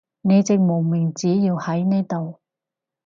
[0.21, 2.39] 你隻無名指要喺呢度